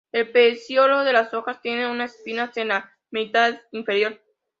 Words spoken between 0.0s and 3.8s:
El peciolo de las hojas tiene unas espinas en la mitad